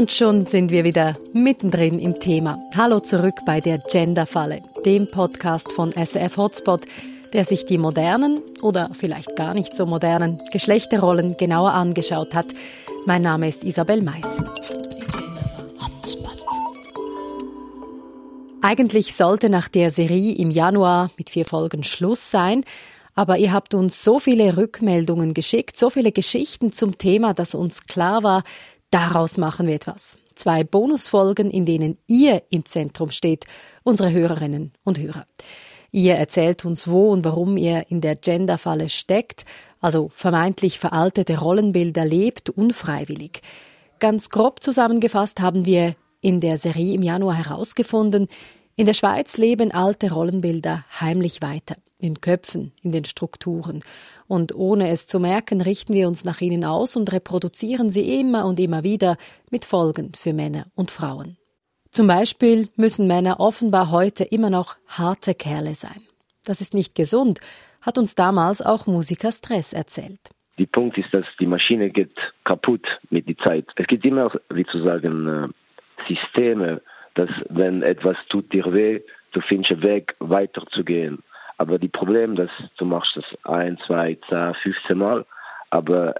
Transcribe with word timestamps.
Und 0.00 0.12
schon 0.12 0.46
sind 0.46 0.70
wir 0.70 0.84
wieder 0.84 1.18
mittendrin 1.34 1.98
im 1.98 2.18
Thema. 2.18 2.58
Hallo 2.74 3.00
zurück 3.00 3.34
bei 3.44 3.60
der 3.60 3.76
Genderfalle, 3.76 4.62
dem 4.86 5.10
Podcast 5.10 5.72
von 5.72 5.92
SF 5.92 6.38
Hotspot, 6.38 6.86
der 7.34 7.44
sich 7.44 7.66
die 7.66 7.76
modernen 7.76 8.40
oder 8.62 8.92
vielleicht 8.98 9.36
gar 9.36 9.52
nicht 9.52 9.76
so 9.76 9.84
modernen 9.84 10.40
Geschlechterrollen 10.52 11.36
genauer 11.36 11.74
angeschaut 11.74 12.34
hat. 12.34 12.46
Mein 13.04 13.20
Name 13.20 13.46
ist 13.46 13.62
Isabel 13.62 14.00
Mais. 14.00 14.24
Eigentlich 18.62 19.14
sollte 19.14 19.50
nach 19.50 19.68
der 19.68 19.90
Serie 19.90 20.34
im 20.34 20.50
Januar 20.50 21.10
mit 21.18 21.28
vier 21.28 21.44
Folgen 21.44 21.84
Schluss 21.84 22.30
sein, 22.30 22.64
aber 23.14 23.36
ihr 23.36 23.52
habt 23.52 23.74
uns 23.74 24.02
so 24.02 24.18
viele 24.18 24.56
Rückmeldungen 24.56 25.34
geschickt, 25.34 25.78
so 25.78 25.90
viele 25.90 26.10
Geschichten 26.10 26.72
zum 26.72 26.96
Thema, 26.96 27.34
dass 27.34 27.54
uns 27.54 27.84
klar 27.84 28.22
war, 28.22 28.44
daraus 28.90 29.36
machen 29.36 29.66
wir 29.66 29.74
etwas. 29.74 30.18
Zwei 30.34 30.64
Bonusfolgen, 30.64 31.50
in 31.50 31.66
denen 31.66 31.98
ihr 32.06 32.42
im 32.50 32.64
Zentrum 32.64 33.10
steht, 33.10 33.44
unsere 33.82 34.10
Hörerinnen 34.10 34.72
und 34.84 34.98
Hörer. 34.98 35.26
Ihr 35.92 36.14
erzählt 36.14 36.64
uns, 36.64 36.88
wo 36.88 37.10
und 37.10 37.24
warum 37.24 37.56
ihr 37.56 37.90
in 37.90 38.00
der 38.00 38.16
Genderfalle 38.16 38.88
steckt, 38.88 39.44
also 39.80 40.10
vermeintlich 40.14 40.78
veraltete 40.78 41.38
Rollenbilder 41.38 42.04
lebt, 42.04 42.50
unfreiwillig. 42.50 43.42
Ganz 43.98 44.30
grob 44.30 44.62
zusammengefasst 44.62 45.40
haben 45.40 45.66
wir 45.66 45.94
in 46.20 46.40
der 46.40 46.58
Serie 46.58 46.94
im 46.94 47.02
Januar 47.02 47.34
herausgefunden, 47.34 48.28
in 48.80 48.86
der 48.86 48.94
Schweiz 48.94 49.36
leben 49.36 49.72
alte 49.72 50.10
Rollenbilder 50.10 50.86
heimlich 50.98 51.42
weiter 51.42 51.76
in 51.98 52.22
Köpfen, 52.22 52.72
in 52.82 52.92
den 52.92 53.04
Strukturen. 53.04 53.84
Und 54.26 54.54
ohne 54.54 54.88
es 54.88 55.06
zu 55.06 55.20
merken, 55.20 55.60
richten 55.60 55.92
wir 55.92 56.08
uns 56.08 56.24
nach 56.24 56.40
ihnen 56.40 56.64
aus 56.64 56.96
und 56.96 57.12
reproduzieren 57.12 57.90
sie 57.90 58.18
immer 58.18 58.46
und 58.46 58.58
immer 58.58 58.82
wieder 58.82 59.18
mit 59.50 59.66
Folgen 59.66 60.12
für 60.14 60.32
Männer 60.32 60.64
und 60.74 60.90
Frauen. 60.90 61.36
Zum 61.90 62.06
Beispiel 62.06 62.68
müssen 62.74 63.06
Männer 63.06 63.38
offenbar 63.38 63.90
heute 63.90 64.24
immer 64.24 64.48
noch 64.48 64.76
harte 64.88 65.34
Kerle 65.34 65.74
sein. 65.74 66.02
Das 66.46 66.62
ist 66.62 66.72
nicht 66.72 66.94
gesund, 66.94 67.40
hat 67.82 67.98
uns 67.98 68.14
damals 68.14 68.62
auch 68.62 68.86
Musiker 68.86 69.30
Stress 69.30 69.74
erzählt. 69.74 70.20
Der 70.58 70.64
Punkt 70.64 70.96
ist, 70.96 71.12
dass 71.12 71.26
die 71.38 71.46
Maschine 71.46 71.90
geht 71.90 72.16
kaputt 72.44 72.86
mit 73.10 73.28
der 73.28 73.36
Zeit. 73.44 73.66
Es 73.76 73.86
gibt 73.88 74.06
immer, 74.06 74.32
wie 74.48 74.64
zu 74.64 74.82
sagen, 74.82 75.28
äh, 75.28 75.48
Systeme, 76.08 76.80
dass 77.14 77.30
wenn 77.48 77.82
etwas 77.82 78.16
tut 78.28 78.52
dir 78.52 78.72
weh, 78.72 79.00
du 79.32 79.40
findest 79.40 79.72
einen 79.72 79.82
Weg 79.82 80.14
weiterzugehen. 80.18 81.22
Aber 81.58 81.78
die 81.78 81.88
Problem, 81.88 82.36
dass 82.36 82.50
du 82.78 82.84
machst 82.84 83.16
das 83.16 83.24
ein, 83.44 83.78
zwei, 83.86 84.16
zehn, 84.28 84.54
15 84.62 84.96
Mal, 84.96 85.26
aber 85.70 86.14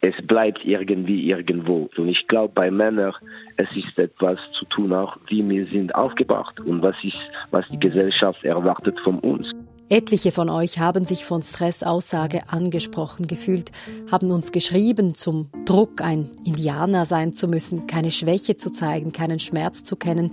es 0.00 0.14
bleibt 0.26 0.64
irgendwie 0.64 1.30
irgendwo. 1.30 1.88
Und 1.96 2.08
ich 2.08 2.26
glaube, 2.26 2.52
bei 2.54 2.70
Männern, 2.70 3.14
es 3.56 3.68
ist 3.76 3.98
etwas 3.98 4.38
zu 4.58 4.64
tun 4.66 4.92
auch, 4.92 5.16
wie 5.28 5.48
wir 5.48 5.66
sind 5.66 5.94
aufgebracht 5.94 6.58
und 6.58 6.82
was 6.82 6.96
ist, 7.04 7.16
was 7.50 7.64
die 7.68 7.78
Gesellschaft 7.78 8.42
erwartet 8.44 8.98
von 9.00 9.20
uns. 9.20 9.46
Etliche 9.92 10.32
von 10.32 10.48
euch 10.48 10.78
haben 10.78 11.04
sich 11.04 11.22
von 11.22 11.42
Stressaussage 11.42 12.48
angesprochen 12.48 13.26
gefühlt, 13.26 13.72
haben 14.10 14.30
uns 14.30 14.50
geschrieben, 14.50 15.16
zum 15.16 15.50
Druck 15.66 16.00
ein 16.00 16.30
Indianer 16.44 17.04
sein 17.04 17.36
zu 17.36 17.46
müssen, 17.46 17.86
keine 17.86 18.10
Schwäche 18.10 18.56
zu 18.56 18.70
zeigen, 18.72 19.12
keinen 19.12 19.38
Schmerz 19.38 19.84
zu 19.84 19.96
kennen 19.96 20.32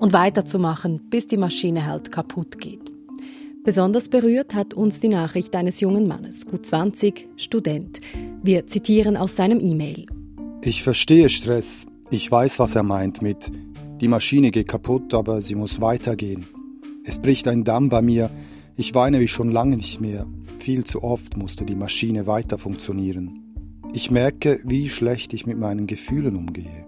und 0.00 0.12
weiterzumachen, 0.12 1.08
bis 1.08 1.28
die 1.28 1.36
Maschine 1.36 1.86
halt 1.86 2.10
kaputt 2.10 2.58
geht. 2.58 2.92
Besonders 3.62 4.08
berührt 4.08 4.54
hat 4.56 4.74
uns 4.74 4.98
die 4.98 5.06
Nachricht 5.06 5.54
eines 5.54 5.78
jungen 5.78 6.08
Mannes, 6.08 6.44
gut 6.44 6.66
20, 6.66 7.28
Student. 7.36 8.00
Wir 8.42 8.66
zitieren 8.66 9.16
aus 9.16 9.36
seinem 9.36 9.60
E-Mail. 9.60 10.06
Ich 10.62 10.82
verstehe 10.82 11.28
Stress. 11.28 11.86
Ich 12.10 12.28
weiß, 12.28 12.58
was 12.58 12.74
er 12.74 12.82
meint 12.82 13.22
mit 13.22 13.52
die 14.00 14.08
Maschine 14.08 14.50
geht 14.50 14.66
kaputt, 14.66 15.14
aber 15.14 15.40
sie 15.42 15.54
muss 15.54 15.80
weitergehen. 15.80 16.44
Es 17.04 17.20
bricht 17.20 17.46
ein 17.46 17.62
Damm 17.62 17.88
bei 17.88 18.02
mir. 18.02 18.30
Ich 18.78 18.94
weine 18.94 19.20
wie 19.20 19.28
schon 19.28 19.50
lange 19.50 19.76
nicht 19.78 20.02
mehr. 20.02 20.26
Viel 20.58 20.84
zu 20.84 21.02
oft 21.02 21.34
musste 21.38 21.64
die 21.64 21.74
Maschine 21.74 22.26
weiter 22.26 22.58
funktionieren. 22.58 23.40
Ich 23.94 24.10
merke, 24.10 24.60
wie 24.64 24.90
schlecht 24.90 25.32
ich 25.32 25.46
mit 25.46 25.58
meinen 25.58 25.86
Gefühlen 25.86 26.36
umgehe. 26.36 26.84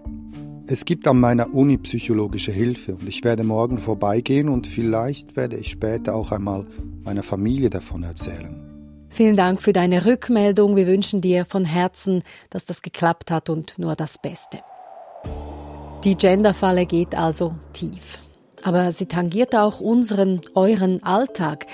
Es 0.67 0.85
gibt 0.85 1.07
an 1.07 1.19
meiner 1.19 1.51
Uni 1.51 1.79
psychologische 1.79 2.51
Hilfe 2.51 2.93
und 2.93 3.09
ich 3.09 3.23
werde 3.23 3.43
morgen 3.43 3.79
vorbeigehen 3.79 4.49
und 4.49 4.67
vielleicht 4.67 5.35
werde 5.35 5.57
ich 5.57 5.71
später 5.71 6.13
auch 6.13 6.31
einmal 6.31 6.67
meiner 7.03 7.23
Familie 7.23 7.71
davon 7.71 8.03
erzählen. 8.03 9.07
Vielen 9.09 9.35
Dank 9.35 9.59
für 9.59 9.73
deine 9.73 10.05
Rückmeldung. 10.05 10.75
Wir 10.75 10.85
wünschen 10.85 11.21
dir 11.21 11.45
von 11.45 11.65
Herzen, 11.65 12.21
dass 12.51 12.65
das 12.65 12.83
geklappt 12.83 13.31
hat 13.31 13.49
und 13.49 13.79
nur 13.79 13.95
das 13.95 14.19
Beste. 14.21 14.59
Die 16.03 16.15
Genderfalle 16.15 16.85
geht 16.85 17.15
also 17.15 17.55
tief. 17.73 18.19
Aber 18.63 18.91
sie 18.91 19.05
tangiert 19.05 19.55
auch 19.55 19.79
unseren, 19.79 20.41
euren 20.55 21.01
Alltag. 21.03 21.67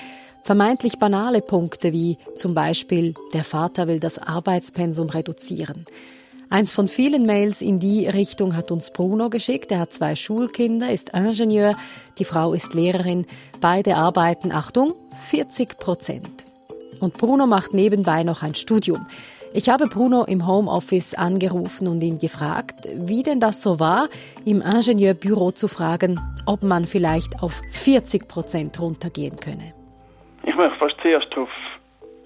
Vermeintlich 0.44 0.98
banale 0.98 1.42
Punkte 1.42 1.92
wie 1.92 2.18
zum 2.36 2.54
Beispiel, 2.54 3.14
der 3.34 3.42
Vater 3.42 3.88
will 3.88 3.98
das 3.98 4.18
Arbeitspensum 4.18 5.08
reduzieren. 5.08 5.86
Eins 6.48 6.70
von 6.70 6.86
vielen 6.86 7.26
Mails 7.26 7.60
in 7.60 7.80
die 7.80 8.06
Richtung 8.06 8.54
hat 8.54 8.70
uns 8.70 8.92
Bruno 8.92 9.30
geschickt. 9.30 9.72
Er 9.72 9.80
hat 9.80 9.92
zwei 9.92 10.14
Schulkinder, 10.14 10.92
ist 10.92 11.10
Ingenieur, 11.10 11.74
die 12.18 12.24
Frau 12.24 12.52
ist 12.54 12.72
Lehrerin. 12.74 13.26
Beide 13.60 13.96
arbeiten, 13.96 14.52
Achtung, 14.52 14.94
40 15.30 15.78
Prozent. 15.78 16.44
Und 17.00 17.18
Bruno 17.18 17.46
macht 17.46 17.74
nebenbei 17.74 18.22
noch 18.22 18.42
ein 18.42 18.54
Studium. 18.54 19.06
Ich 19.56 19.70
habe 19.70 19.86
Bruno 19.86 20.26
im 20.28 20.46
Homeoffice 20.46 21.14
angerufen 21.16 21.88
und 21.88 22.02
ihn 22.02 22.18
gefragt, 22.18 22.74
wie 22.92 23.22
denn 23.22 23.40
das 23.40 23.62
so 23.62 23.80
war, 23.80 24.08
im 24.44 24.60
Ingenieurbüro 24.60 25.50
zu 25.50 25.66
fragen, 25.66 26.20
ob 26.46 26.62
man 26.62 26.84
vielleicht 26.84 27.42
auf 27.42 27.62
40 27.72 28.28
Prozent 28.28 28.78
runtergehen 28.78 29.36
könne. 29.40 29.72
Ich 30.42 30.54
möchte 30.54 30.76
fast 30.78 30.96
zuerst 31.00 31.28
darauf 31.30 31.48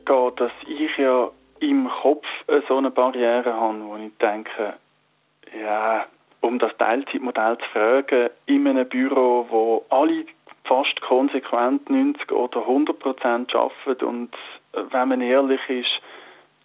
gehen, 0.07 0.33
dass 0.39 0.51
ich 0.67 0.99
ja 0.99 1.31
im 1.61 1.89
Kopf 2.03 2.27
so 2.67 2.79
eine 2.79 2.91
Barriere 2.91 3.55
habe, 3.55 3.79
wo 3.85 3.95
ich 3.95 4.11
denke, 4.19 4.75
ja, 5.63 6.07
um 6.41 6.59
das 6.59 6.77
Teilzeitmodell 6.79 7.59
zu 7.59 7.65
fragen, 7.73 8.31
in 8.47 8.67
einem 8.67 8.89
Büro, 8.89 9.47
wo 9.49 9.85
alle 9.91 10.25
fast 10.65 11.01
konsequent 11.03 11.89
90 11.89 12.33
oder 12.33 12.63
100 12.63 12.99
Prozent 12.99 13.55
arbeiten 13.55 14.05
und 14.05 14.35
äh, 14.73 14.83
wenn 14.91 15.09
man 15.11 15.21
ehrlich 15.21 15.61
ist, 15.69 15.91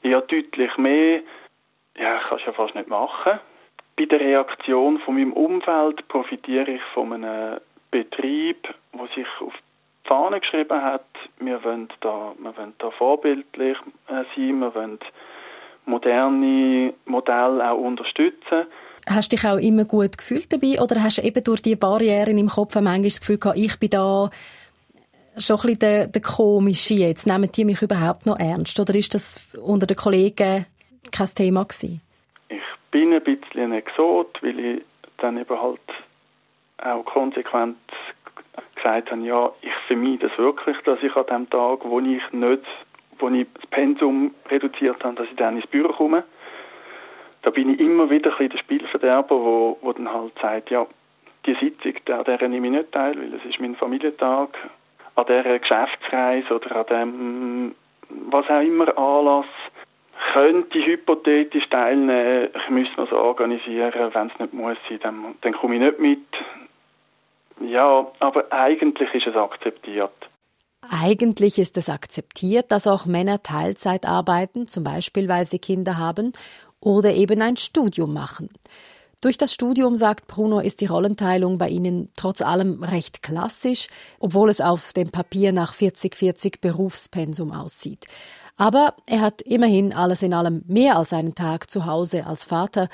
ja 0.09 0.21
deutlich 0.21 0.77
mehr, 0.77 1.21
ja, 1.97 2.19
kannst 2.27 2.45
du 2.45 2.51
ja 2.51 2.53
fast 2.53 2.75
nicht 2.75 2.89
machen. 2.89 3.39
Bei 3.97 4.05
der 4.05 4.19
Reaktion 4.19 4.99
von 4.99 5.16
meinem 5.16 5.33
Umfeld 5.33 6.07
profitiere 6.07 6.71
ich 6.71 6.81
von 6.93 7.13
einem 7.13 7.59
Betrieb, 7.91 8.67
wo 8.91 9.07
sich 9.07 9.27
auf 9.39 9.53
Fahne 10.03 10.39
geschrieben 10.39 10.81
hat, 10.81 11.05
wir 11.39 11.63
wollen 11.63 11.88
da, 12.01 12.33
wir 12.38 12.55
wollen 12.55 12.73
da 12.77 12.91
vorbildlich 12.91 13.77
äh, 14.07 14.23
sein, 14.35 14.59
wir 14.59 14.75
wollen 14.75 14.99
moderne 15.85 16.93
Modelle 17.05 17.72
auch 17.72 17.77
unterstützen. 17.77 18.67
Hast 19.07 19.31
du 19.31 19.35
dich 19.35 19.45
auch 19.45 19.57
immer 19.57 19.85
gut 19.85 20.17
gefühlt 20.17 20.51
dabei 20.51 20.81
oder 20.81 21.01
hast 21.01 21.19
du 21.19 21.22
eben 21.22 21.43
durch 21.43 21.61
die 21.61 21.75
Barrieren 21.75 22.37
im 22.37 22.49
Kopf 22.49 22.75
manchmal 22.75 23.03
das 23.03 23.19
Gefühl 23.19 23.37
gehabt, 23.37 23.57
ich 23.57 23.79
bin 23.79 23.89
da 23.89 24.29
schon 25.38 25.57
ein 25.57 25.62
bisschen 25.62 25.79
der, 25.79 26.07
der 26.07 26.22
Komische 26.22 26.94
jetzt? 26.94 27.28
Nehmen 27.28 27.50
die 27.51 27.66
mich 27.66 27.81
überhaupt 27.81 28.25
noch 28.25 28.40
ernst 28.40 28.79
oder 28.79 28.96
ist 28.96 29.13
das 29.13 29.56
unter 29.56 29.88
den 29.88 29.97
Kollegen 29.97 30.66
kein 31.12 31.28
Thema 31.28 31.63
gewesen? 31.63 32.01
Ich 32.50 32.62
bin 32.91 33.13
ein 33.13 33.23
bisschen 33.23 33.63
ein 33.63 33.73
Exot, 33.73 34.38
weil 34.41 34.59
ich 34.59 34.81
dann 35.18 35.38
eben 35.38 35.62
halt 35.62 35.79
auch 36.78 37.03
konsequent 37.06 37.78
gesagt 38.75 39.12
habe, 39.12 39.22
ja, 39.22 39.51
ich 39.62 39.73
vermeide 39.88 40.28
es 40.28 40.38
wirklich, 40.38 40.78
dass 40.85 41.01
ich 41.01 41.16
an 41.16 41.25
dem 41.25 41.50
Tag, 41.50 41.79
wo 41.84 42.00
ich 42.00 42.22
nicht, 42.31 42.63
wo 43.19 43.29
ich 43.29 43.47
das 43.53 43.66
Pensum 43.67 44.35
reduziert 44.50 45.03
habe, 45.03 45.16
dass 45.16 45.28
ich 45.28 45.35
dann 45.35 45.58
ins 45.58 45.67
Büro 45.67 45.91
komme. 45.93 46.23
Da 47.41 47.52
bin 47.52 47.70
ich 47.70 47.79
immer 47.79 48.09
wieder 48.09 48.32
ein 48.32 48.37
bisschen 48.37 48.49
der 48.49 48.58
Spielverderber, 48.59 49.35
wo, 49.35 49.78
wo 49.82 49.93
dann 49.93 50.11
halt 50.11 50.34
sagt, 50.41 50.70
ja, 50.70 50.85
die 51.46 51.55
Sitzung, 51.55 51.93
an 52.14 52.23
der 52.26 52.47
nehme 52.47 52.67
ich 52.67 52.73
nicht 52.73 52.91
teil, 52.91 53.17
weil 53.17 53.34
es 53.34 53.46
ist 53.46 53.59
mein 53.59 53.76
Familientag. 53.76 54.58
An 55.16 55.26
dieser 55.28 55.59
Geschäftsreise 55.59 56.53
oder 56.53 56.76
an 56.76 56.85
dem, 56.88 57.76
was 58.29 58.46
auch 58.50 58.62
immer 58.62 58.97
Anlass, 58.97 59.46
könnte 60.34 60.85
hypothetisch 60.85 61.67
teilnehmen, 61.70 62.50
ich 62.53 62.70
müsste 62.70 63.02
mir 63.02 63.08
so 63.08 63.17
organisieren, 63.17 63.94
wenn 64.14 64.28
es 64.28 64.40
nicht 64.40 64.53
muss 64.53 64.78
sein, 64.90 65.00
dann, 65.02 65.35
dann 65.41 65.53
komme 65.53 65.76
ich 65.76 65.82
nicht 65.82 66.00
mit, 66.00 66.28
ja, 67.62 68.12
aber 68.20 68.52
eigentlich 68.52 69.14
ist 69.14 69.28
es 69.28 69.35
akzeptiert. 69.35 70.12
Eigentlich 70.91 71.58
ist 71.58 71.78
es 71.78 71.90
akzeptiert, 71.90 72.72
dass 72.72 72.85
auch 72.85 73.06
Männer 73.06 73.41
Teilzeit 73.41 74.06
arbeiten, 74.06 74.68
zum 74.68 74.84
Beispiel 74.84 75.28
weil 75.28 75.46
sie 75.46 75.59
Kinder 75.59 75.97
haben 75.97 76.34
oder 76.79 77.11
eben 77.11 77.41
ein 77.41 77.58
Studium 77.58 78.14
machen. 78.14 78.50
Durch 79.22 79.38
das 79.38 79.53
Studium, 79.53 79.96
sagt 79.96 80.28
Bruno, 80.28 80.59
ist 80.59 80.82
die 80.82 80.85
Rollenteilung 80.85 81.58
bei 81.58 81.70
ihnen 81.70 82.09
trotz 82.16 82.41
allem 82.41 82.84
recht 82.84 83.23
klassisch, 83.23 83.88
obwohl 84.20 84.50
es 84.50 84.62
auf 84.62 84.94
dem 84.94 85.12
Papier 85.12 85.52
nach 85.52 85.73
40-40 85.73 86.62
Berufspensum 86.62 87.52
aussieht. 87.52 88.06
Aber 88.58 88.94
er 89.08 89.22
hat 89.22 89.41
immerhin 89.41 89.94
alles 89.94 90.22
in 90.22 90.34
allem 90.34 90.64
mehr 90.67 90.97
als 90.97 91.12
einen 91.12 91.35
Tag 91.35 91.70
zu 91.70 91.85
Hause 91.85 92.26
als 92.26 92.44
Vater 92.46 92.90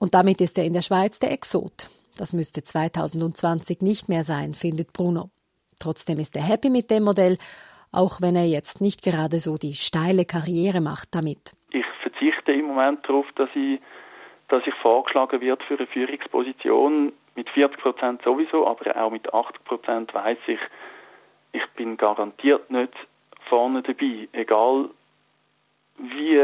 Und 0.00 0.14
damit 0.14 0.40
ist 0.40 0.56
er 0.58 0.64
in 0.64 0.72
der 0.72 0.82
Schweiz 0.82 1.18
der 1.18 1.30
Exot. 1.30 1.88
Das 2.16 2.32
müsste 2.32 2.62
2020 2.62 3.82
nicht 3.82 4.08
mehr 4.08 4.24
sein, 4.24 4.54
findet 4.54 4.92
Bruno. 4.92 5.30
Trotzdem 5.78 6.18
ist 6.18 6.36
er 6.36 6.42
happy 6.42 6.70
mit 6.70 6.90
dem 6.90 7.04
Modell, 7.04 7.36
auch 7.92 8.20
wenn 8.20 8.34
er 8.34 8.46
jetzt 8.46 8.80
nicht 8.80 9.02
gerade 9.02 9.38
so 9.40 9.58
die 9.58 9.74
steile 9.74 10.24
Karriere 10.24 10.80
macht 10.80 11.14
damit. 11.14 11.52
Ich 11.70 11.84
verzichte 12.02 12.52
im 12.52 12.66
Moment 12.66 13.06
darauf, 13.06 13.26
dass 13.36 13.50
ich, 13.54 13.80
dass 14.50 14.66
ich 14.66 14.74
vorgeschlagen 14.74 15.40
wird 15.40 15.62
für 15.64 15.78
eine 15.78 15.86
Führungsposition 15.86 17.12
mit 17.36 17.48
40 17.50 17.80
Prozent 17.80 18.22
sowieso, 18.22 18.66
aber 18.66 18.96
auch 19.00 19.10
mit 19.10 19.32
80 19.32 19.64
Prozent 19.64 20.14
weiß 20.14 20.38
ich, 20.46 20.60
ich 21.52 21.66
bin 21.76 21.96
garantiert 21.96 22.70
nicht 22.70 22.92
vorne 23.48 23.82
dabei, 23.82 24.28
egal 24.32 24.90
wie, 25.98 26.36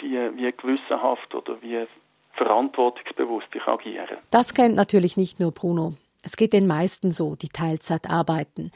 wie, 0.00 0.36
wie 0.36 0.52
gewissenhaft 0.52 1.34
oder 1.34 1.60
wie 1.62 1.86
verantwortungsbewusst 2.32 3.48
ich 3.54 3.62
agiere. 3.66 4.18
Das 4.30 4.54
kennt 4.54 4.74
natürlich 4.74 5.16
nicht 5.16 5.40
nur 5.40 5.52
Bruno. 5.52 5.94
Es 6.22 6.36
geht 6.36 6.52
den 6.52 6.66
meisten 6.66 7.10
so, 7.10 7.36
die 7.36 7.48
Teilzeit 7.48 8.08
arbeiten. 8.10 8.72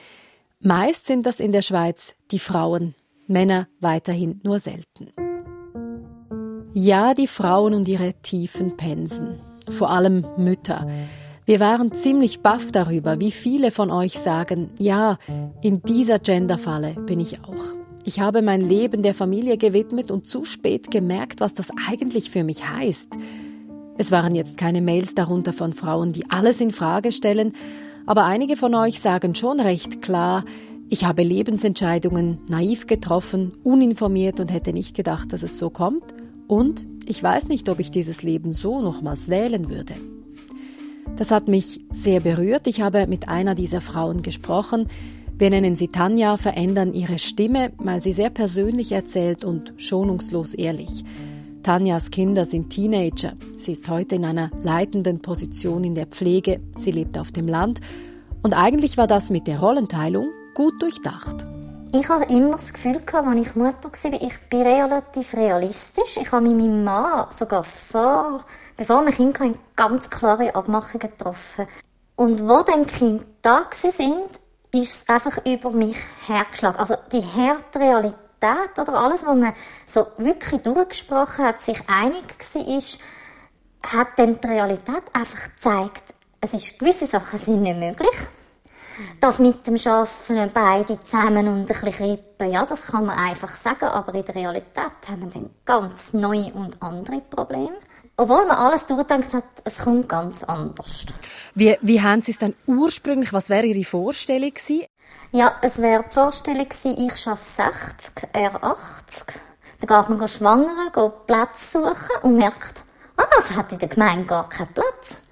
Meist 0.60 1.06
sind 1.06 1.26
das 1.26 1.40
in 1.40 1.52
der 1.52 1.62
Schweiz 1.62 2.16
die 2.30 2.38
Frauen, 2.38 2.94
Männer 3.26 3.68
weiterhin 3.80 4.40
nur 4.42 4.58
selten. 4.58 5.27
Ja, 6.80 7.12
die 7.12 7.26
Frauen 7.26 7.74
und 7.74 7.88
ihre 7.88 8.12
tiefen 8.22 8.76
Pensen, 8.76 9.40
vor 9.68 9.90
allem 9.90 10.24
Mütter. 10.36 10.86
Wir 11.44 11.58
waren 11.58 11.90
ziemlich 11.90 12.38
baff 12.38 12.70
darüber, 12.70 13.18
wie 13.18 13.32
viele 13.32 13.72
von 13.72 13.90
euch 13.90 14.16
sagen, 14.16 14.70
ja, 14.78 15.18
in 15.60 15.82
dieser 15.82 16.20
Genderfalle 16.20 16.92
bin 16.92 17.18
ich 17.18 17.40
auch. 17.42 17.74
Ich 18.04 18.20
habe 18.20 18.42
mein 18.42 18.60
Leben 18.60 19.02
der 19.02 19.14
Familie 19.14 19.58
gewidmet 19.58 20.12
und 20.12 20.28
zu 20.28 20.44
spät 20.44 20.92
gemerkt, 20.92 21.40
was 21.40 21.52
das 21.52 21.70
eigentlich 21.88 22.30
für 22.30 22.44
mich 22.44 22.68
heißt. 22.68 23.08
Es 23.98 24.12
waren 24.12 24.36
jetzt 24.36 24.56
keine 24.56 24.80
Mails 24.80 25.16
darunter 25.16 25.52
von 25.52 25.72
Frauen, 25.72 26.12
die 26.12 26.30
alles 26.30 26.60
in 26.60 26.70
Frage 26.70 27.10
stellen, 27.10 27.54
aber 28.06 28.24
einige 28.24 28.56
von 28.56 28.72
euch 28.76 29.00
sagen 29.00 29.34
schon 29.34 29.58
recht 29.58 30.00
klar, 30.00 30.44
ich 30.88 31.04
habe 31.04 31.24
Lebensentscheidungen 31.24 32.38
naiv 32.48 32.86
getroffen, 32.86 33.50
uninformiert 33.64 34.38
und 34.38 34.52
hätte 34.52 34.72
nicht 34.72 34.94
gedacht, 34.94 35.32
dass 35.32 35.42
es 35.42 35.58
so 35.58 35.70
kommt. 35.70 36.04
Und 36.48 36.84
ich 37.06 37.22
weiß 37.22 37.48
nicht, 37.48 37.68
ob 37.68 37.78
ich 37.78 37.90
dieses 37.90 38.22
Leben 38.22 38.52
so 38.52 38.80
nochmals 38.80 39.28
wählen 39.28 39.70
würde. 39.70 39.94
Das 41.16 41.30
hat 41.30 41.48
mich 41.48 41.80
sehr 41.90 42.20
berührt. 42.20 42.66
Ich 42.66 42.80
habe 42.80 43.06
mit 43.06 43.28
einer 43.28 43.54
dieser 43.54 43.80
Frauen 43.80 44.22
gesprochen. 44.22 44.88
Wir 45.36 45.50
nennen 45.50 45.76
sie 45.76 45.88
Tanja, 45.88 46.36
verändern 46.36 46.94
ihre 46.94 47.18
Stimme, 47.18 47.72
weil 47.78 48.00
sie 48.00 48.12
sehr 48.12 48.30
persönlich 48.30 48.92
erzählt 48.92 49.44
und 49.44 49.72
schonungslos 49.76 50.54
ehrlich. 50.54 51.04
Tanjas 51.62 52.10
Kinder 52.10 52.46
sind 52.46 52.70
Teenager. 52.70 53.34
Sie 53.56 53.72
ist 53.72 53.88
heute 53.88 54.14
in 54.14 54.24
einer 54.24 54.50
leitenden 54.62 55.20
Position 55.20 55.84
in 55.84 55.94
der 55.94 56.06
Pflege. 56.06 56.60
Sie 56.76 56.92
lebt 56.92 57.18
auf 57.18 57.30
dem 57.30 57.46
Land. 57.46 57.80
Und 58.42 58.54
eigentlich 58.54 58.96
war 58.96 59.06
das 59.06 59.30
mit 59.30 59.46
der 59.46 59.60
Rollenteilung 59.60 60.28
gut 60.54 60.80
durchdacht. 60.80 61.47
Ich 61.90 62.06
habe 62.10 62.24
immer 62.24 62.52
das 62.52 62.74
Gefühl, 62.74 63.00
gehabt, 63.00 63.26
als 63.26 63.40
ich 63.40 63.56
Mutter 63.56 63.90
war, 63.90 64.22
ich 64.22 64.40
bin 64.50 64.60
relativ 64.60 65.32
realistisch. 65.34 66.18
Ich 66.18 66.30
habe 66.32 66.46
mit 66.46 66.58
meinem 66.58 66.84
Mann 66.84 67.26
sogar 67.30 67.64
vor, 67.64 68.44
bevor 68.76 69.06
wir 69.06 69.12
Kinder 69.12 69.38
hatten, 69.40 69.58
ganz 69.74 70.10
klare 70.10 70.54
Abmachungen 70.54 70.98
getroffen. 70.98 71.66
Und 72.16 72.42
wo 72.46 72.62
dann 72.62 72.84
die 72.84 72.92
Kinder 72.92 73.24
da 73.40 73.66
sind, 73.72 74.28
ist 74.70 75.02
es 75.02 75.08
einfach 75.08 75.44
über 75.46 75.70
mich 75.70 75.96
hergeschlagen. 76.26 76.78
Also 76.78 76.94
die 77.10 77.24
harte 77.24 77.80
Realität 77.80 78.78
oder 78.78 78.94
alles, 78.94 79.24
was 79.24 79.36
man 79.36 79.54
so 79.86 80.08
wirklich 80.18 80.60
durchgesprochen 80.60 81.46
hat, 81.46 81.62
sich 81.62 81.80
einig 81.88 82.22
war, 82.38 83.92
hat 83.92 84.08
dann 84.16 84.38
die 84.38 84.46
Realität 84.46 85.04
einfach 85.14 85.48
gezeigt, 85.54 86.02
es 86.40 86.52
ist, 86.52 86.78
gewisse 86.78 87.06
Sachen 87.06 87.38
sind 87.38 87.62
nicht 87.62 87.78
möglich. 87.78 88.28
Das 89.20 89.38
mit 89.38 89.66
dem 89.66 89.76
Schaffen 89.76 90.50
beide 90.52 91.02
zusammen 91.04 91.48
und 91.48 91.60
ein 91.60 91.66
bisschen 91.66 91.92
krippen, 91.92 92.50
ja, 92.50 92.64
das 92.64 92.86
kann 92.86 93.06
man 93.06 93.18
einfach 93.18 93.54
sagen, 93.56 93.86
aber 93.86 94.14
in 94.14 94.24
der 94.24 94.34
Realität 94.34 94.92
haben 95.08 95.22
wir 95.22 95.30
dann 95.30 95.50
ganz 95.64 96.12
neue 96.12 96.52
und 96.54 96.80
andere 96.82 97.20
Probleme. 97.20 97.76
Obwohl 98.16 98.46
man 98.46 98.56
alles 98.56 98.84
durchdenkt 98.84 99.32
hat, 99.32 99.44
es 99.62 99.78
kommt 99.78 100.08
ganz 100.08 100.42
anders. 100.42 101.06
Wie, 101.54 101.78
wie 101.82 102.02
haben 102.02 102.22
Sie 102.22 102.32
es 102.32 102.38
dann 102.38 102.54
ursprünglich, 102.66 103.32
was 103.32 103.48
wäre 103.48 103.66
Ihre 103.66 103.84
Vorstellung 103.84 104.52
gewesen? 104.52 104.86
Ja, 105.30 105.54
es 105.62 105.80
wäre 105.80 106.04
die 106.08 106.14
Vorstellung 106.14 106.68
gewesen, 106.68 106.96
ich 106.98 107.16
schaffe 107.16 107.44
60, 107.44 108.28
er 108.32 108.64
80. 108.64 109.24
Dann 109.80 110.08
geht 110.08 110.18
man 110.18 110.28
schwangern, 110.28 110.92
geht 110.92 111.26
Platz 111.26 111.72
suchen 111.72 111.94
und 112.22 112.36
merkt, 112.36 112.82
ah, 113.16 113.24
es 113.38 113.56
hat 113.56 113.70
in 113.70 113.78
der 113.78 113.88
Gemeinde 113.88 114.26
gar 114.26 114.48
keinen 114.48 114.72
Platz. 114.74 115.22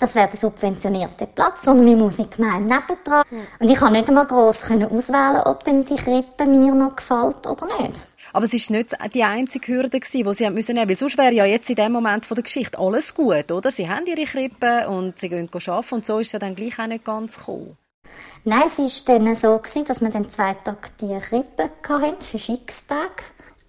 Das 0.00 0.14
wäre 0.14 0.28
der 0.28 0.38
subventionierte 0.38 1.26
Platz, 1.26 1.64
sondern 1.64 1.86
wir 1.86 2.08
die 2.08 2.30
Gemeinde 2.30 2.74
nebendran. 2.74 3.24
Und 3.58 3.68
ich 3.68 3.76
kann 3.76 3.92
nicht 3.92 4.08
einmal 4.08 4.26
gross 4.26 4.64
auswählen, 4.64 5.42
ob 5.44 5.62
denn 5.64 5.84
die 5.84 5.96
Krippe 5.96 6.46
mir 6.46 6.74
noch 6.74 6.96
gefällt 6.96 7.46
oder 7.46 7.66
nicht. 7.80 8.02
Aber 8.32 8.46
es 8.46 8.52
war 8.52 8.76
nicht 8.76 9.14
die 9.14 9.22
einzige 9.22 9.72
Hürde, 9.72 10.00
die 10.00 10.06
sie 10.06 10.24
nehmen 10.24 10.56
mussten. 10.56 10.76
Weil 10.76 10.96
sonst 10.96 11.18
wäre 11.18 11.32
ja 11.32 11.44
jetzt 11.44 11.70
in 11.70 11.76
dem 11.76 11.92
Moment 11.92 12.28
der 12.28 12.42
Geschichte 12.42 12.78
alles 12.78 13.14
gut, 13.14 13.52
oder? 13.52 13.70
Sie 13.70 13.88
haben 13.88 14.06
ihre 14.06 14.24
Krippe 14.24 14.88
und 14.88 15.18
sie 15.18 15.28
gehen 15.28 15.48
arbeiten 15.54 15.94
und 15.94 16.06
so 16.06 16.18
ist 16.18 16.28
es 16.28 16.32
ja 16.32 16.38
dann 16.40 16.56
gleich 16.56 16.78
auch 16.78 16.86
nicht 16.86 17.04
ganz 17.04 17.38
gekommen. 17.38 17.76
Nein, 18.44 18.64
es 18.66 19.06
war 19.06 19.18
dann 19.18 19.34
so, 19.36 19.60
dass 19.86 20.00
wir 20.00 20.10
dann 20.10 20.30
zwei 20.30 20.54
Tage 20.54 20.88
die 21.00 21.18
Krippe 21.20 21.70
hatten, 21.88 22.20
für 22.20 22.38
Fixtage. 22.38 23.22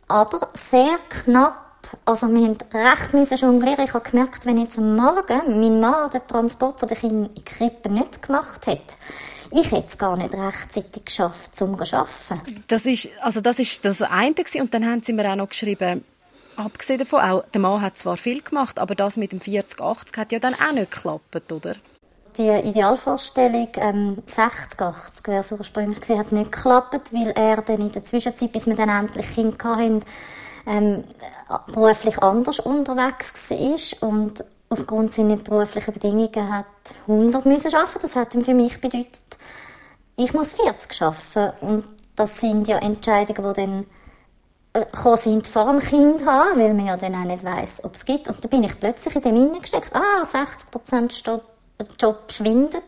Aber 0.08 0.50
sehr 0.54 0.98
knapp. 1.10 1.65
Also 2.04 2.28
wir 2.28 2.48
mussten 2.48 2.66
recht 2.72 3.42
jonglieren. 3.42 3.86
Ich 3.86 3.94
habe 3.94 4.10
gemerkt, 4.10 4.46
wenn 4.46 4.58
jetzt 4.58 4.78
am 4.78 4.96
Morgen 4.96 5.60
mein 5.60 5.80
Mann 5.80 6.10
den 6.10 6.28
Transport 6.28 6.80
von 6.80 6.88
den 6.88 6.98
Kindern 6.98 7.26
in 7.28 7.36
die 7.36 7.46
Krippe 7.46 7.92
nicht 7.92 8.22
gemacht 8.22 8.68
hätte, 8.68 8.94
ich 9.52 9.72
hätte 9.72 9.88
es 9.88 9.98
gar 9.98 10.18
nicht 10.18 10.34
rechtzeitig 10.34 11.06
geschafft, 11.06 11.62
um 11.62 11.78
zu 11.84 11.96
arbeiten. 11.96 12.64
Das 12.68 12.86
ist, 12.86 13.10
also 13.22 13.42
das 13.42 13.60
ist 13.60 13.86
das 13.86 14.02
eine 14.02 14.36
und 14.60 14.74
dann 14.74 14.86
haben 14.86 15.02
sie 15.04 15.14
mir 15.14 15.32
auch 15.32 15.36
noch 15.36 15.50
geschrieben, 15.50 16.04
abgesehen 16.58 17.00
davon, 17.00 17.22
auch, 17.22 17.44
der 17.54 17.62
Mann 17.62 17.82
hat 17.82 17.98
zwar 17.98 18.18
viel 18.18 18.42
gemacht, 18.42 18.80
aber 18.80 18.96
das 18.96 19.18
mit 19.18 19.32
dem 19.32 19.40
40-80 19.40 20.18
hat 20.18 20.32
ja 20.32 20.40
dann 20.40 20.56
auch 20.56 20.74
nicht 20.74 20.92
geklappt, 20.92 21.52
oder? 21.52 21.76
Die 22.38 22.50
Idealvorstellung 22.50 23.70
ähm, 23.78 24.18
60, 24.26 24.80
80 24.82 25.28
wäre 25.28 25.40
es 25.40 25.52
ursprünglich 25.54 26.02
gewesen, 26.02 26.20
hat 26.20 26.32
nicht 26.34 26.52
geklappt, 26.52 27.14
weil 27.14 27.32
er 27.32 27.62
dann 27.62 27.80
in 27.80 27.92
der 27.94 28.04
Zwischenzeit, 28.04 28.52
bis 28.52 28.68
wir 28.68 28.76
dann 28.76 28.90
endlich 28.90 29.34
Kinder 29.34 29.58
hatten, 29.64 30.04
ähm, 30.66 31.04
beruflich 31.68 32.22
anders 32.22 32.60
unterwegs 32.60 33.34
war 33.50 34.10
und 34.10 34.44
aufgrund 34.70 35.14
seiner 35.14 35.38
beruflichen 35.38 35.94
Bedingungen 35.94 36.54
hat 36.54 36.66
100 37.08 37.46
müssen 37.46 37.74
arbeiten. 37.74 38.00
Das 38.02 38.16
hat 38.16 38.34
ihm 38.36 38.44
für 38.44 38.54
mich 38.54 38.80
bedeutet, 38.82 39.22
ich 40.16 40.34
muss 40.34 40.54
40 40.54 41.02
arbeiten. 41.02 41.66
Und 41.66 41.88
das 42.16 42.40
sind 42.40 42.68
ja 42.68 42.78
Entscheidungen, 42.78 43.54
die 43.54 43.62
dann 43.62 43.86
äh, 44.74 44.86
gekommen 44.86 45.18
sind 45.18 45.48
vor 45.48 45.72
dem 45.72 45.80
Kind 45.80 46.26
haben, 46.26 46.60
weil 46.60 46.74
man 46.74 46.88
ja 46.88 46.98
dann 46.98 47.16
auch 47.16 47.26
nicht 47.26 47.44
weiss, 47.44 47.84
ob 47.84 47.96
es 47.96 48.06
gibt. 48.06 48.28
Und 48.28 48.44
da 48.44 48.48
bin 48.48 48.64
ich 48.64 48.80
plötzlich 48.80 49.16
in 49.16 49.22
dem 49.22 49.36
hineingesteckt, 49.36 49.94
ah, 49.96 50.24
60% 50.24 51.42
Job 52.00 52.32
schwindet, 52.32 52.84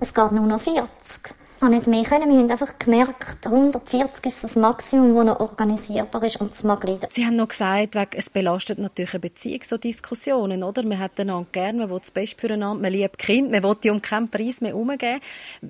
es 0.00 0.12
geht 0.12 0.32
nur 0.32 0.46
noch 0.46 0.60
40 0.60 1.41
habe 1.62 1.74
nicht 1.74 1.86
mehr 1.86 2.02
können. 2.02 2.30
Wir 2.30 2.38
haben 2.38 2.50
einfach 2.50 2.78
gemerkt, 2.78 3.46
140 3.46 4.26
ist 4.26 4.44
das 4.44 4.56
Maximum, 4.56 5.14
das 5.14 5.24
noch 5.26 5.40
organisierbar 5.40 6.24
ist 6.24 6.40
und 6.40 6.52
es 6.52 6.62
mag 6.62 6.82
leiden. 6.84 7.08
Sie 7.10 7.24
haben 7.24 7.36
noch 7.36 7.48
gesagt, 7.48 7.96
es 8.14 8.28
belastet 8.28 8.78
natürlich 8.78 9.14
eine 9.14 9.20
Beziehung, 9.20 9.60
so 9.64 9.76
Diskussionen, 9.76 10.62
oder? 10.62 10.82
Man 10.82 10.98
hat 10.98 11.18
einander 11.18 11.46
gerne, 11.52 11.78
man 11.80 11.90
will 11.90 12.00
das 12.00 12.10
Beste 12.10 12.36
füreinander, 12.38 12.82
man 12.82 12.92
liebt 12.92 13.18
Kind, 13.18 13.50
man 13.50 13.62
will 13.62 13.76
die 13.82 13.90
um 13.90 14.02
keinen 14.02 14.28
Preis 14.28 14.60
mehr 14.60 14.76
umgeben. 14.76 15.20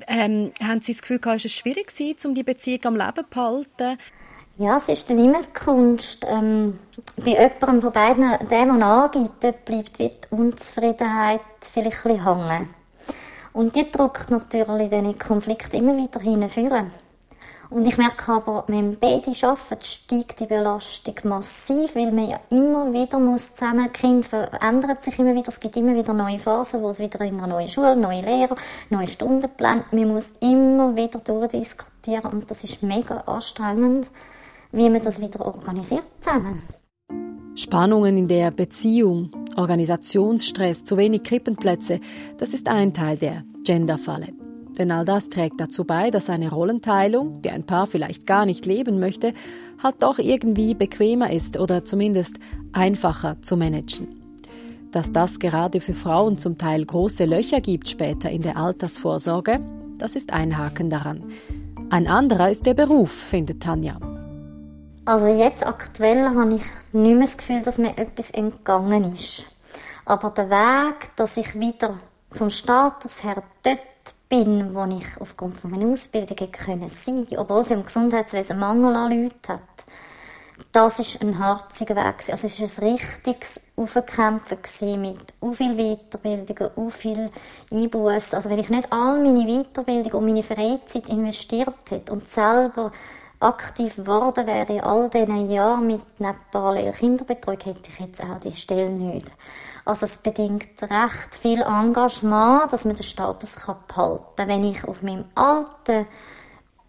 Ähm, 0.09 0.53
haben 0.61 0.81
Sie 0.81 0.93
das 0.93 1.03
Gefühl, 1.03 1.21
es 1.35 1.45
ist 1.45 1.53
schwierig 1.53 1.89
gewesen, 1.89 2.29
um 2.29 2.35
die 2.35 2.43
Beziehung 2.43 2.81
am 2.85 2.97
Leben 2.97 3.15
zu 3.17 3.25
behalten? 3.31 3.99
Ja, 4.59 4.77
es 4.77 4.89
ist 4.89 5.09
dann 5.09 5.19
immer 5.19 5.41
die 5.43 5.65
Kunst. 5.65 6.27
Ähm, 6.29 6.79
bei 7.17 7.31
jemandem 7.31 7.81
von 7.81 7.93
beiden, 7.93 8.31
der, 8.49 8.67
der 8.67 8.71
angibt, 8.71 9.65
bleibt 9.65 9.99
die 9.99 10.11
Unzufriedenheit 10.31 11.41
vielleicht 11.61 12.05
ein 12.07 12.13
bisschen 12.13 12.49
hängen. 12.49 12.82
Und 13.53 13.77
die 13.77 13.91
drückt 13.91 14.31
natürlich 14.31 14.91
den 14.91 15.19
Konflikt 15.19 15.75
immer 15.75 15.97
wieder 15.97 16.21
hinführen. 16.21 16.91
Und 17.73 17.87
ich 17.87 17.97
merke 17.97 18.33
aber, 18.33 18.65
wenn 18.67 18.99
beide 18.99 19.33
arbeiten, 19.43 19.83
steigt 19.83 20.41
die 20.41 20.47
Belastung 20.47 21.15
massiv, 21.25 21.95
weil 21.95 22.13
man 22.13 22.29
ja 22.29 22.41
immer 22.51 22.93
wieder 22.93 23.19
muss 23.19 23.55
zusammen, 23.55 23.91
Kind 23.91 24.27
verändert 24.27 25.03
sich 25.03 25.19
immer 25.19 25.35
wieder, 25.35 25.49
es 25.49 25.59
gibt 25.59 25.77
immer 25.79 25.95
wieder 25.95 26.13
neue 26.13 26.39
Phasen, 26.39 26.83
wo 26.83 26.91
es 26.91 26.99
wieder 26.99 27.23
in 27.23 27.39
einer 27.39 27.47
neuen 27.47 27.69
Schule, 27.69 27.97
neue 27.97 28.21
Lehrer, 28.21 28.57
neue 28.91 29.07
Stundenpläne, 29.07 29.85
man 29.91 30.09
muss 30.09 30.33
immer 30.41 30.95
wieder 30.95 31.19
durchdiskutieren 31.21 32.31
und 32.31 32.51
das 32.51 32.63
ist 32.63 32.83
mega 32.83 33.17
anstrengend, 33.21 34.11
wie 34.71 34.91
man 34.91 35.03
das 35.03 35.19
wieder 35.19 35.41
organisiert 35.47 36.05
zusammen. 36.21 36.63
Spannungen 37.55 38.19
in 38.19 38.29
der 38.29 38.51
Beziehung, 38.51 39.31
Organisationsstress, 39.57 40.85
zu 40.85 40.97
wenig 40.97 41.23
Krippenplätze, 41.23 42.01
das 42.39 42.55
ist 42.55 42.69
ein 42.69 42.93
Teil 42.93 43.17
der 43.17 43.45
Genderfalle. 43.65 44.29
Denn 44.79 44.91
all 44.91 45.05
das 45.05 45.29
trägt 45.29 45.61
dazu 45.61 45.85
bei, 45.85 46.11
dass 46.11 46.31
eine 46.31 46.51
Rollenteilung, 46.51 47.43
die 47.43 47.51
ein 47.51 47.65
Paar 47.65 47.87
vielleicht 47.87 48.27
gar 48.27 48.47
nicht 48.47 48.65
leben 48.65 48.99
möchte, 48.99 49.33
halt 49.83 49.97
doch 50.03 50.19
irgendwie 50.19 50.75
bequemer 50.75 51.31
ist 51.31 51.59
oder 51.59 51.85
zumindest 51.85 52.37
einfacher 52.73 53.41
zu 53.43 53.57
managen. 53.57 54.09
Dass 54.91 55.13
das 55.13 55.39
gerade 55.39 55.81
für 55.81 55.95
Frauen 55.95 56.39
zum 56.39 56.59
Teil 56.59 56.85
große 56.85 57.25
Löcher 57.25 57.61
gibt 57.61 57.89
später 57.89 58.31
in 58.31 58.43
der 58.43 58.57
Altersvorsorge, 58.57 59.61
das 59.99 60.17
ist 60.17 60.33
ein 60.33 60.57
Haken 60.57 60.91
daran. 60.91 61.25
Ein 61.91 62.07
anderer 62.07 62.51
ist 62.51 62.67
der 62.67 62.75
Beruf, 62.75 63.11
findet 63.11 63.63
Tanja. 63.63 64.12
Also 65.05 65.27
jetzt 65.27 65.67
aktuell 65.67 66.29
habe 66.29 66.55
ich 66.55 66.63
nicht 66.93 67.17
mehr 67.17 67.27
das 67.27 67.37
Gefühl, 67.37 67.63
dass 67.63 67.79
mir 67.79 67.99
etwas 67.99 68.31
entgangen 68.31 69.15
ist. 69.15 69.45
Aber 70.05 70.31
der 70.31 70.49
Weg, 70.49 71.17
dass 71.17 71.37
ich 71.37 71.59
wieder 71.59 71.99
vom 72.31 72.51
Status 72.51 73.25
her 73.25 73.43
dort 73.65 73.81
bin, 74.29 74.75
wo 74.75 74.85
ich 74.85 75.07
aufgrund 75.21 75.57
von 75.57 75.73
meiner 75.73 75.91
Ausbildung 75.91 76.53
können 76.53 76.89
sein, 76.89 77.27
obwohl 77.37 77.63
es 77.63 77.71
im 77.73 77.85
Gesundheitswesen 77.85 78.61
Mangel 78.61 78.95
an 78.95 79.11
Leuten 79.13 79.49
hat, 79.49 79.61
das 80.71 81.01
ist 81.01 81.21
ein 81.21 81.39
harziger 81.39 81.97
Weg. 81.97 82.15
Also 82.31 82.47
es 82.47 82.61
war 82.61 82.89
ein 82.89 82.95
richtiges 82.95 83.61
Aufkämpfen 83.77 84.59
mit 85.01 85.35
u 85.41 85.53
viel 85.53 85.75
Weiterbildung, 85.75 86.71
u 86.77 86.91
viel 86.91 87.31
Einbußen. 87.71 88.37
Also 88.37 88.49
wenn 88.49 88.61
ich 88.61 88.71
nicht 88.71 88.93
all 88.93 89.21
meine 89.21 89.47
Weiterbildung 89.47 90.13
und 90.13 90.27
meine 90.27 90.43
Freizeit 90.43 91.09
investiert 91.09 91.75
hätte 91.91 92.13
und 92.13 92.29
selber 92.31 92.93
aktiv 93.43 93.97
geworden 93.97 94.47
wäre 94.47 94.73
in 94.73 94.81
all 94.81 95.11
diesen 95.11 95.51
Jahren 95.51 95.87
mit 95.87 96.03
einer 96.19 96.93
Kinderbetreuung, 96.93 97.61
hätte 97.61 97.91
ich 97.91 97.99
jetzt 97.99 98.23
auch 98.23 98.39
die 98.41 98.55
Stelle 98.55 98.91
nicht. 98.91 99.33
Also 99.85 100.07
es 100.07 100.17
bedingt 100.17 100.81
recht 100.81 101.35
viel 101.41 101.63
Engagement, 101.63 102.73
dass 102.73 102.85
man 102.85 102.95
den 102.95 103.03
Status 103.03 103.57
behalten 103.57 104.25
kann. 104.37 104.49
Wenn 104.49 104.65
ich 104.65 104.85
auf 104.85 105.03
meinem 105.03 105.25
alten 105.35 106.07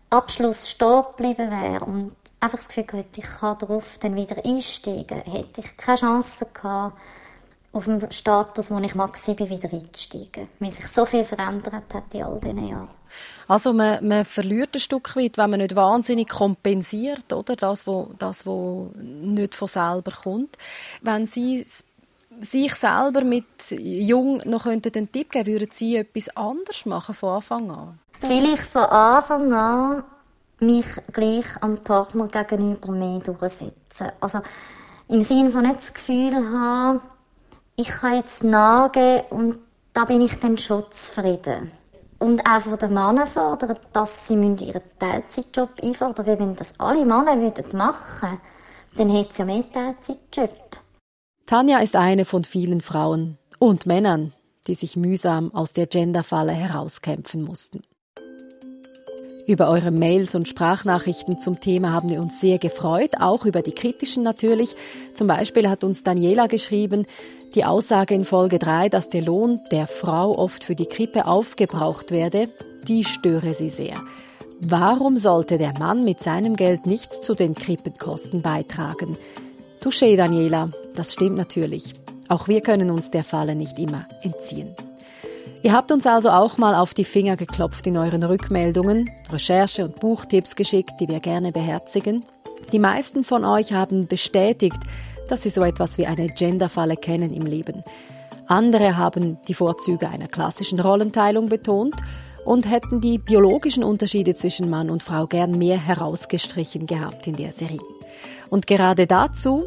Abschluss 0.09 0.69
stehen 0.69 1.03
geblieben 1.15 1.49
wäre 1.49 1.85
und 1.85 2.15
einfach 2.39 2.59
das 2.59 2.67
Gefühl 2.67 2.99
hätte, 2.99 3.19
ich 3.19 3.25
kann 3.39 3.57
darauf 3.57 3.97
dann 3.97 4.15
wieder 4.15 4.45
einsteigen, 4.45 5.21
hätte 5.21 5.61
ich 5.61 5.75
keine 5.75 5.97
Chance 5.97 6.47
gehabt, 6.53 6.97
auf 7.73 7.85
dem 7.85 8.11
Status, 8.11 8.69
wo 8.69 8.77
ich 8.79 8.93
mal 8.93 9.09
war, 9.09 9.49
wieder 9.49 9.73
einzusteigen. 9.73 10.47
Weil 10.59 10.69
sich 10.69 10.87
so 10.87 11.05
viel 11.05 11.23
verändert 11.23 11.93
hat 11.93 12.13
in 12.13 12.23
all 12.23 12.39
diesen 12.39 12.67
Jahren. 12.67 12.89
Also 13.47 13.73
man, 13.73 14.07
man 14.07 14.25
verliert 14.25 14.75
ein 14.75 14.79
Stück 14.79 15.15
weit, 15.15 15.37
wenn 15.37 15.49
man 15.49 15.59
nicht 15.59 15.75
wahnsinnig 15.75 16.29
kompensiert, 16.29 17.33
oder? 17.33 17.55
Das, 17.55 17.85
was 17.87 18.07
das, 18.19 18.45
wo 18.45 18.91
nicht 18.95 19.55
von 19.55 19.67
selber 19.67 20.11
kommt. 20.11 20.57
Wenn 21.01 21.25
Sie 21.25 21.65
sich 22.39 22.73
selber 22.75 23.23
mit 23.23 23.45
Jung 23.69 24.41
noch 24.45 24.67
einen 24.67 24.81
Tipp 24.81 25.31
geben 25.31 25.47
würden 25.47 25.69
Sie 25.71 25.97
etwas 25.97 26.35
anders 26.35 26.85
machen 26.85 27.15
von 27.15 27.29
Anfang 27.29 27.71
an? 27.71 27.99
Vielleicht 28.19 28.63
von 28.63 28.83
Anfang 28.83 29.51
an 29.51 30.03
mich 30.59 30.85
gleich 31.11 31.45
am 31.61 31.77
Partner 31.83 32.27
gegenüber 32.27 32.91
mehr 32.91 33.19
durchsetzen. 33.19 34.11
Also 34.21 34.41
im 35.07 35.21
Sinne 35.23 35.49
von 35.49 35.63
nicht 35.63 35.77
das 35.77 35.93
Gefühl 35.93 36.35
haben, 36.35 37.01
ich 37.75 37.87
kann 37.87 38.15
jetzt 38.15 38.43
nachgehen 38.43 39.23
und 39.29 39.59
da 39.93 40.05
bin 40.05 40.21
ich 40.21 40.39
dann 40.39 40.57
schon 40.57 40.83
zufrieden. 40.91 41.71
Und 42.19 42.41
auch 42.49 42.61
von 42.61 42.77
den 42.77 42.93
Männern 42.93 43.27
fordern, 43.27 43.77
dass 43.91 44.27
sie 44.27 44.35
ihren 44.35 44.81
Teilzeitjob 44.97 45.69
einfordern 45.81 46.25
weil 46.25 46.39
wenn 46.39 46.55
das 46.55 46.79
alle 46.79 47.05
Männer 47.05 47.39
würden 47.39 47.77
machen 47.77 48.39
dann 48.95 49.09
hätte 49.09 49.31
es 49.31 49.37
ja 49.37 49.45
mehr 49.45 49.63
Teilzeitjob. 49.71 50.53
Tanja 51.45 51.79
ist 51.79 51.95
eine 51.95 52.25
von 52.25 52.43
vielen 52.43 52.81
Frauen 52.81 53.37
und 53.59 53.85
Männern, 53.85 54.33
die 54.67 54.75
sich 54.75 54.95
mühsam 54.95 55.53
aus 55.53 55.73
der 55.73 55.87
Genderfalle 55.87 56.53
herauskämpfen 56.53 57.43
mussten. 57.43 57.81
Über 59.45 59.69
eure 59.69 59.91
Mails 59.91 60.35
und 60.35 60.47
Sprachnachrichten 60.47 61.37
zum 61.37 61.59
Thema 61.59 61.91
haben 61.91 62.09
wir 62.09 62.21
uns 62.21 62.39
sehr 62.39 62.59
gefreut, 62.59 63.11
auch 63.19 63.45
über 63.45 63.61
die 63.61 63.73
kritischen 63.73 64.23
natürlich. 64.23 64.77
Zum 65.15 65.27
Beispiel 65.27 65.69
hat 65.69 65.83
uns 65.83 66.03
Daniela 66.03 66.47
geschrieben, 66.47 67.05
die 67.55 67.65
Aussage 67.65 68.15
in 68.15 68.25
Folge 68.25 68.59
3, 68.59 68.89
dass 68.89 69.09
der 69.09 69.21
Lohn 69.21 69.59
der 69.71 69.87
Frau 69.87 70.37
oft 70.37 70.63
für 70.63 70.75
die 70.75 70.85
Krippe 70.85 71.27
aufgebraucht 71.27 72.11
werde, 72.11 72.49
die 72.87 73.03
störe 73.03 73.53
sie 73.53 73.69
sehr. 73.69 73.95
Warum 74.59 75.17
sollte 75.17 75.57
der 75.57 75.77
Mann 75.77 76.03
mit 76.03 76.21
seinem 76.21 76.55
Geld 76.55 76.85
nichts 76.85 77.21
zu 77.21 77.35
den 77.35 77.53
Krippenkosten 77.53 78.41
beitragen? 78.41 79.17
Touché, 79.81 80.15
Daniela, 80.15 80.69
das 80.95 81.13
stimmt 81.13 81.37
natürlich. 81.37 81.93
Auch 82.29 82.47
wir 82.47 82.61
können 82.61 82.89
uns 82.89 83.11
der 83.11 83.23
Falle 83.23 83.55
nicht 83.55 83.77
immer 83.77 84.05
entziehen. 84.21 84.73
Ihr 85.61 85.73
habt 85.73 85.91
uns 85.91 86.05
also 86.05 86.29
auch 86.29 86.57
mal 86.57 86.75
auf 86.75 86.93
die 86.93 87.05
Finger 87.05 87.37
geklopft 87.37 87.87
in 87.87 87.97
euren 87.97 88.23
Rückmeldungen, 88.23 89.09
Recherche- 89.31 89.85
und 89.85 89.99
Buchtipps 89.99 90.55
geschickt, 90.55 90.93
die 90.99 91.07
wir 91.07 91.19
gerne 91.19 91.51
beherzigen. 91.51 92.23
Die 92.71 92.79
meisten 92.79 93.23
von 93.23 93.45
euch 93.45 93.73
haben 93.73 94.07
bestätigt, 94.07 94.79
dass 95.33 95.41
sie 95.41 95.49
so 95.49 95.63
etwas 95.63 95.97
wie 95.97 96.05
eine 96.05 96.29
Genderfalle 96.29 96.95
kennen 96.95 97.33
im 97.33 97.47
Leben. 97.47 97.83
Andere 98.45 98.97
haben 98.97 99.39
die 99.47 99.55
Vorzüge 99.55 100.07
einer 100.07 100.27
klassischen 100.27 100.79
Rollenteilung 100.79 101.49
betont 101.49 101.95
und 102.45 102.69
hätten 102.69 103.01
die 103.01 103.17
biologischen 103.17 103.83
Unterschiede 103.83 104.35
zwischen 104.35 104.69
Mann 104.69 104.91
und 104.91 105.01
Frau 105.01 105.25
gern 105.25 105.57
mehr 105.57 105.79
herausgestrichen 105.79 106.85
gehabt 106.85 107.25
in 107.25 107.35
der 107.35 107.51
Serie. 107.51 107.79
Und 108.51 108.67
gerade 108.67 109.07
dazu, 109.07 109.63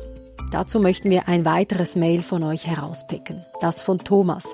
dazu 0.53 0.79
möchten 0.79 1.11
wir 1.11 1.27
ein 1.27 1.45
weiteres 1.45 1.97
Mail 1.97 2.21
von 2.21 2.45
euch 2.45 2.69
herauspicken. 2.69 3.45
Das 3.61 3.83
von 3.83 3.99
Thomas. 3.99 4.45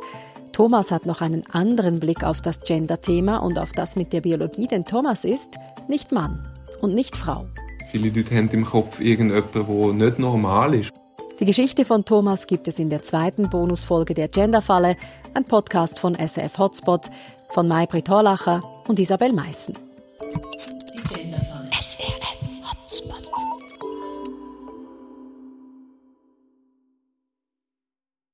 Thomas 0.52 0.90
hat 0.90 1.04
noch 1.04 1.20
einen 1.20 1.44
anderen 1.50 2.00
Blick 2.00 2.24
auf 2.24 2.40
das 2.40 2.60
Gender-Thema 2.60 3.36
und 3.36 3.58
auf 3.58 3.72
das 3.72 3.96
mit 3.96 4.14
der 4.14 4.22
Biologie, 4.22 4.66
denn 4.66 4.86
Thomas 4.86 5.24
ist 5.24 5.50
nicht 5.88 6.10
Mann 6.10 6.42
und 6.80 6.94
nicht 6.94 7.18
Frau. 7.18 7.44
Viele 7.90 8.08
Leute 8.08 8.34
haben 8.34 8.48
im 8.48 8.64
Kopf 8.64 8.98
irgendjemanden, 8.98 9.66
der 9.66 10.06
nicht 10.06 10.18
normal 10.18 10.74
ist. 10.74 11.01
Die 11.42 11.46
Geschichte 11.46 11.84
von 11.84 12.04
Thomas 12.04 12.46
gibt 12.46 12.68
es 12.68 12.78
in 12.78 12.88
der 12.88 13.02
zweiten 13.02 13.50
Bonusfolge 13.50 14.14
der 14.14 14.28
Genderfalle, 14.28 14.96
ein 15.34 15.42
Podcast 15.42 15.98
von 15.98 16.14
SF 16.14 16.56
Hotspot 16.56 17.10
von 17.48 17.66
Maybrit 17.66 18.08
Horlacher 18.08 18.62
und 18.86 19.00
Isabel 19.00 19.32
Meissen. 19.32 19.76